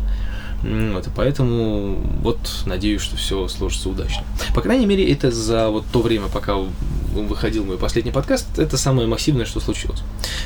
Вот, 0.62 1.06
и 1.06 1.10
поэтому 1.14 1.96
вот 2.22 2.38
надеюсь, 2.66 3.00
что 3.00 3.16
все 3.16 3.48
сложится 3.48 3.88
удачно. 3.88 4.22
По 4.54 4.60
крайней 4.60 4.86
мере, 4.86 5.10
это 5.12 5.32
за 5.32 5.70
вот 5.70 5.84
то 5.92 6.00
время, 6.00 6.28
пока 6.28 6.56
выходил 7.12 7.64
мой 7.64 7.78
последний 7.78 8.12
подкаст, 8.12 8.58
это 8.58 8.76
самое 8.76 9.08
массивное, 9.08 9.44
что 9.44 9.60
случилось. 9.60 10.00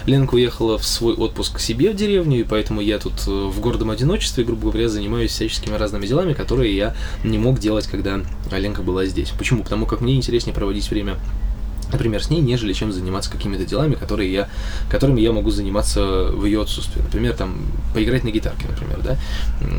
Ленка 0.07 0.35
уехала 0.35 0.79
в 0.79 0.87
свой 0.87 1.15
отпуск 1.15 1.57
к 1.57 1.61
себе 1.61 1.91
в 1.91 1.97
деревню, 1.97 2.41
и 2.41 2.45
поэтому 2.45 2.81
я 2.81 2.99
тут 2.99 3.13
э, 3.27 3.31
в 3.31 3.61
гордом 3.61 3.91
одиночестве, 3.91 4.43
грубо 4.43 4.71
говоря, 4.71 4.89
занимаюсь 4.89 5.31
всяческими 5.31 5.75
разными 5.75 6.07
делами, 6.07 6.33
которые 6.33 6.75
я 6.75 6.97
не 7.23 7.39
мог 7.39 7.61
делать, 7.61 7.87
когда 7.87 8.21
Ленка 8.51 8.83
была 8.83 9.05
здесь. 9.07 9.31
Почему? 9.39 9.63
Потому 9.63 9.87
как 9.87 10.01
мне 10.01 10.17
интереснее 10.17 10.55
проводить 10.55 10.91
время 10.91 11.17
например, 11.93 12.23
с 12.23 12.31
ней, 12.31 12.41
нежели 12.41 12.73
чем 12.73 12.93
заниматься 12.93 13.31
какими-то 13.31 13.65
делами, 13.65 13.95
которые 13.95 14.33
я, 14.33 14.49
которыми 14.91 15.21
я 15.21 15.33
могу 15.33 15.51
заниматься 15.51 16.03
в 16.03 16.45
ее 16.45 16.63
отсутствии. 16.63 17.01
Например, 17.01 17.35
там, 17.35 17.57
поиграть 17.95 18.25
на 18.25 18.31
гитарке, 18.31 18.67
например, 18.69 19.01
да. 19.03 19.17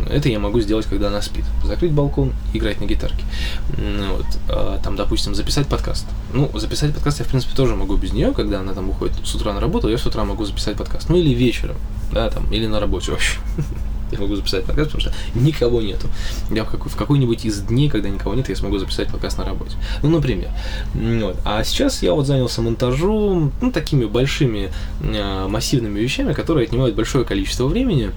Это 0.09 0.29
я 0.29 0.39
могу 0.39 0.59
сделать, 0.61 0.85
когда 0.85 1.07
она 1.07 1.21
спит. 1.21 1.45
Закрыть 1.63 1.91
балкон, 1.91 2.33
играть 2.53 2.79
на 2.81 2.85
гитарке. 2.85 3.23
Вот. 3.69 4.25
А, 4.49 4.79
там, 4.83 4.95
допустим, 4.95 5.35
записать 5.35 5.67
подкаст. 5.67 6.05
Ну, 6.33 6.49
записать 6.57 6.93
подкаст 6.93 7.19
я, 7.19 7.25
в 7.25 7.29
принципе, 7.29 7.55
тоже 7.55 7.75
могу 7.75 7.95
без 7.95 8.13
нее, 8.13 8.33
когда 8.33 8.59
она 8.59 8.73
там 8.73 8.89
уходит 8.89 9.15
с 9.23 9.35
утра 9.35 9.53
на 9.53 9.59
работу, 9.59 9.89
я 9.89 9.97
с 9.97 10.05
утра 10.05 10.23
могу 10.23 10.45
записать 10.45 10.77
подкаст. 10.77 11.09
Ну, 11.09 11.17
или 11.17 11.33
вечером, 11.33 11.77
да, 12.11 12.29
там, 12.29 12.51
или 12.51 12.67
на 12.67 12.79
работе 12.79 13.11
вообще 13.11 13.39
я 14.17 14.23
могу 14.23 14.35
записать 14.35 14.65
подкаст, 14.65 14.91
потому 14.91 15.01
что 15.01 15.39
никого 15.39 15.81
нету. 15.81 16.07
Я 16.51 16.63
в, 16.63 16.69
какой- 16.71 16.91
в 16.91 16.95
какой-нибудь 16.95 17.45
из 17.45 17.59
дней, 17.61 17.89
когда 17.89 18.09
никого 18.09 18.35
нет, 18.35 18.49
я 18.49 18.55
смогу 18.55 18.77
записать 18.77 19.09
подкаст 19.09 19.37
на 19.37 19.45
работе. 19.45 19.77
Ну, 20.03 20.09
например. 20.09 20.49
Вот. 20.93 21.37
А 21.45 21.63
сейчас 21.63 22.01
я 22.03 22.13
вот 22.13 22.25
занялся 22.27 22.61
монтажом, 22.61 23.51
ну, 23.61 23.71
такими 23.71 24.05
большими 24.05 24.71
э, 25.01 25.47
массивными 25.47 25.99
вещами, 25.99 26.33
которые 26.33 26.65
отнимают 26.65 26.95
большое 26.95 27.25
количество 27.25 27.67
времени 27.67 28.11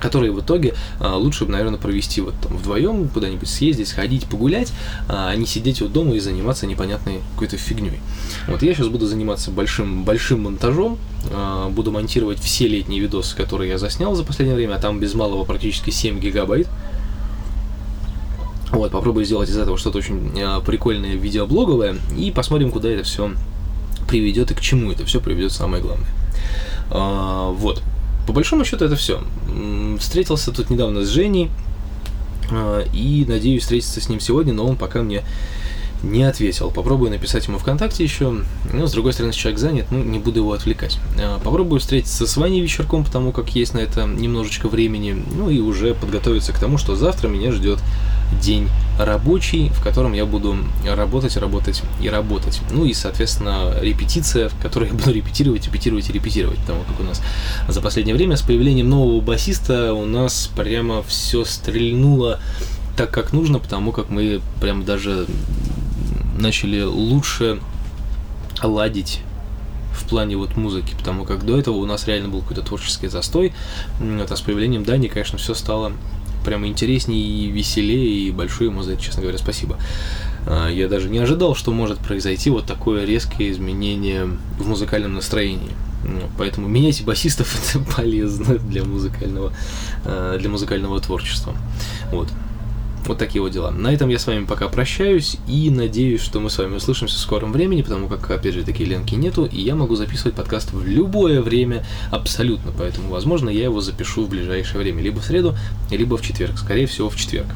которые 0.00 0.32
в 0.32 0.40
итоге 0.40 0.74
а, 1.00 1.16
лучше 1.16 1.44
бы, 1.44 1.52
наверное, 1.52 1.78
провести 1.78 2.20
вот 2.20 2.34
там 2.40 2.56
вдвоем, 2.56 3.08
куда-нибудь 3.08 3.48
съездить, 3.48 3.88
сходить, 3.88 4.26
погулять, 4.26 4.72
а 5.08 5.34
не 5.34 5.46
сидеть 5.46 5.80
вот 5.80 5.92
дома 5.92 6.14
и 6.14 6.20
заниматься 6.20 6.66
непонятной 6.66 7.20
какой-то 7.34 7.56
фигней. 7.56 8.00
Вот 8.46 8.62
я 8.62 8.74
сейчас 8.74 8.88
буду 8.88 9.06
заниматься 9.06 9.50
большим, 9.50 10.04
большим 10.04 10.42
монтажом, 10.44 10.98
а, 11.32 11.68
буду 11.68 11.90
монтировать 11.90 12.38
все 12.40 12.68
летние 12.68 13.00
видосы, 13.00 13.36
которые 13.36 13.70
я 13.70 13.78
заснял 13.78 14.14
за 14.14 14.24
последнее 14.24 14.56
время, 14.56 14.74
а 14.74 14.78
там 14.78 15.00
без 15.00 15.14
малого 15.14 15.44
практически 15.44 15.90
7 15.90 16.20
гигабайт. 16.20 16.68
Вот, 18.70 18.92
попробую 18.92 19.24
сделать 19.24 19.48
из 19.48 19.56
этого 19.56 19.78
что-то 19.78 19.98
очень 19.98 20.32
а, 20.40 20.60
прикольное 20.60 21.14
видеоблоговое 21.14 21.96
и 22.16 22.30
посмотрим, 22.30 22.70
куда 22.70 22.90
это 22.90 23.02
все 23.02 23.32
приведет 24.08 24.50
и 24.50 24.54
к 24.54 24.60
чему 24.60 24.90
это 24.92 25.04
все 25.04 25.20
приведет 25.20 25.52
самое 25.52 25.82
главное. 25.82 26.08
А, 26.90 27.50
вот. 27.50 27.82
По 28.28 28.32
большому 28.32 28.62
счету 28.66 28.84
это 28.84 28.94
все. 28.94 29.22
Встретился 29.98 30.52
тут 30.52 30.68
недавно 30.68 31.02
с 31.02 31.08
Женей 31.08 31.48
а, 32.50 32.84
и 32.92 33.24
надеюсь 33.26 33.62
встретиться 33.62 34.02
с 34.02 34.10
ним 34.10 34.20
сегодня, 34.20 34.52
но 34.52 34.66
он 34.66 34.76
пока 34.76 35.00
мне 35.00 35.24
не 36.02 36.24
ответил. 36.24 36.70
Попробую 36.70 37.10
написать 37.10 37.46
ему 37.46 37.56
ВКонтакте 37.56 38.04
еще. 38.04 38.34
Но, 38.70 38.86
с 38.86 38.92
другой 38.92 39.14
стороны, 39.14 39.32
человек 39.32 39.58
занят, 39.58 39.86
ну, 39.90 40.04
не 40.04 40.18
буду 40.18 40.40
его 40.40 40.52
отвлекать. 40.52 40.98
А, 41.18 41.38
попробую 41.38 41.80
встретиться 41.80 42.26
с 42.26 42.36
Ваней 42.36 42.60
вечерком, 42.60 43.02
потому 43.02 43.32
как 43.32 43.48
есть 43.56 43.72
на 43.72 43.78
это 43.78 44.04
немножечко 44.04 44.68
времени. 44.68 45.24
Ну 45.34 45.48
и 45.48 45.60
уже 45.60 45.94
подготовиться 45.94 46.52
к 46.52 46.58
тому, 46.58 46.76
что 46.76 46.96
завтра 46.96 47.28
меня 47.28 47.50
ждет 47.50 47.78
день 48.42 48.68
рабочий, 48.98 49.70
в 49.70 49.82
котором 49.82 50.12
я 50.12 50.26
буду 50.26 50.56
работать, 50.84 51.36
работать 51.36 51.82
и 52.00 52.08
работать. 52.08 52.60
Ну 52.70 52.84
и, 52.84 52.92
соответственно, 52.92 53.74
репетиция, 53.80 54.48
в 54.48 54.58
которой 54.60 54.88
я 54.88 54.94
буду 54.94 55.12
репетировать, 55.12 55.66
репетировать 55.66 56.08
и 56.10 56.12
репетировать, 56.12 56.58
потому 56.58 56.82
как 56.84 57.00
у 57.00 57.04
нас 57.04 57.22
за 57.68 57.80
последнее 57.80 58.14
время 58.14 58.36
с 58.36 58.42
появлением 58.42 58.88
нового 58.88 59.20
басиста 59.20 59.94
у 59.94 60.04
нас 60.04 60.50
прямо 60.56 61.02
все 61.02 61.44
стрельнуло 61.44 62.40
так, 62.96 63.10
как 63.10 63.32
нужно, 63.32 63.60
потому 63.60 63.92
как 63.92 64.10
мы 64.10 64.40
прям 64.60 64.84
даже 64.84 65.26
начали 66.38 66.82
лучше 66.82 67.60
ладить 68.62 69.20
в 69.92 70.08
плане 70.08 70.36
вот 70.36 70.56
музыки, 70.56 70.94
потому 70.96 71.24
как 71.24 71.44
до 71.44 71.58
этого 71.58 71.76
у 71.76 71.86
нас 71.86 72.06
реально 72.06 72.28
был 72.28 72.40
какой-то 72.40 72.62
творческий 72.62 73.08
застой, 73.08 73.52
вот, 74.00 74.30
а 74.30 74.36
с 74.36 74.40
появлением 74.40 74.84
Дани, 74.84 75.08
конечно, 75.08 75.38
все 75.38 75.54
стало 75.54 75.92
прямо 76.48 76.66
интереснее 76.66 77.20
и 77.20 77.50
веселее, 77.50 78.28
и 78.28 78.30
большое 78.30 78.70
ему 78.70 78.82
за 78.82 78.92
это, 78.94 79.02
честно 79.02 79.20
говоря, 79.20 79.36
спасибо. 79.36 79.78
А, 80.46 80.68
я 80.68 80.88
даже 80.88 81.10
не 81.10 81.18
ожидал, 81.18 81.54
что 81.54 81.72
может 81.72 81.98
произойти 81.98 82.48
вот 82.48 82.64
такое 82.64 83.04
резкое 83.04 83.50
изменение 83.50 84.24
в 84.58 84.66
музыкальном 84.66 85.12
настроении. 85.12 85.72
Ну, 86.04 86.22
поэтому 86.38 86.66
менять 86.66 87.04
басистов 87.04 87.54
это 87.54 87.84
полезно 87.96 88.56
для 88.56 88.82
музыкального, 88.82 89.52
а, 90.06 90.38
для 90.38 90.48
музыкального 90.48 90.98
творчества. 91.00 91.54
Вот. 92.10 92.28
Вот 93.08 93.16
такие 93.16 93.40
вот 93.40 93.52
дела. 93.52 93.70
На 93.70 93.88
этом 93.88 94.10
я 94.10 94.18
с 94.18 94.26
вами 94.26 94.44
пока 94.44 94.68
прощаюсь 94.68 95.38
и 95.48 95.70
надеюсь, 95.70 96.20
что 96.20 96.40
мы 96.40 96.50
с 96.50 96.58
вами 96.58 96.76
услышимся 96.76 97.16
в 97.16 97.20
скором 97.20 97.52
времени, 97.52 97.80
потому 97.80 98.06
как, 98.06 98.30
опять 98.30 98.52
же, 98.52 98.62
такие 98.62 98.86
ленки 98.86 99.14
нету, 99.14 99.46
и 99.46 99.58
я 99.62 99.74
могу 99.74 99.94
записывать 99.94 100.34
подкаст 100.34 100.74
в 100.74 100.86
любое 100.86 101.40
время 101.40 101.86
абсолютно, 102.10 102.70
поэтому, 102.76 103.08
возможно, 103.08 103.48
я 103.48 103.64
его 103.64 103.80
запишу 103.80 104.26
в 104.26 104.28
ближайшее 104.28 104.80
время, 104.80 105.02
либо 105.02 105.20
в 105.20 105.24
среду, 105.24 105.56
либо 105.90 106.18
в 106.18 106.22
четверг, 106.22 106.58
скорее 106.58 106.86
всего, 106.86 107.08
в 107.08 107.16
четверг. 107.16 107.46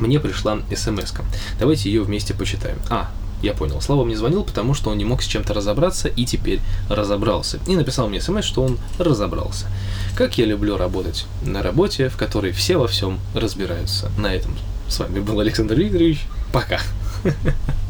Мне 0.00 0.18
пришла 0.18 0.58
смс 0.74 1.12
-ка. 1.12 1.24
Давайте 1.60 1.88
ее 1.88 2.02
вместе 2.02 2.34
почитаем. 2.34 2.78
А, 2.90 3.12
я 3.42 3.54
понял. 3.54 3.80
Слава 3.80 4.04
мне 4.04 4.16
звонил, 4.16 4.44
потому 4.44 4.74
что 4.74 4.90
он 4.90 4.98
не 4.98 5.04
мог 5.04 5.22
с 5.22 5.26
чем-то 5.26 5.54
разобраться 5.54 6.08
и 6.08 6.24
теперь 6.24 6.60
разобрался. 6.88 7.58
И 7.66 7.76
написал 7.76 8.08
мне 8.08 8.20
смс, 8.20 8.44
что 8.44 8.62
он 8.62 8.78
разобрался. 8.98 9.66
Как 10.16 10.38
я 10.38 10.44
люблю 10.44 10.76
работать 10.76 11.26
на 11.42 11.62
работе, 11.62 12.08
в 12.08 12.16
которой 12.16 12.52
все 12.52 12.76
во 12.76 12.88
всем 12.88 13.18
разбираются. 13.34 14.10
На 14.18 14.34
этом 14.34 14.56
с 14.88 14.98
вами 14.98 15.20
был 15.20 15.38
Александр 15.40 15.74
Викторович. 15.74 16.26
Пока. 16.52 16.80